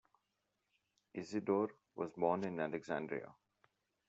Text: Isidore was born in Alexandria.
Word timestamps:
Isidore 1.13 1.75
was 1.93 2.11
born 2.13 2.43
in 2.43 2.59
Alexandria. 2.59 3.35